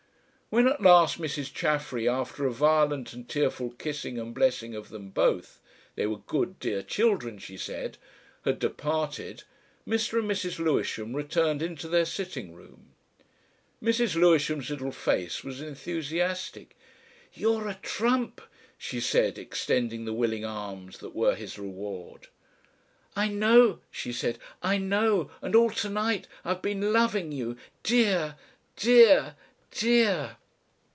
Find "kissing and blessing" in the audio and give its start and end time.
3.71-4.75